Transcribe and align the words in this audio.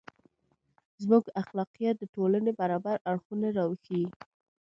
•زموږ 1.03 1.23
اخلاقیات 1.41 1.95
د 1.99 2.03
ټولنې 2.15 2.51
برابر 2.61 2.95
اړخونه 3.11 3.47
راوښيي. 3.57 4.07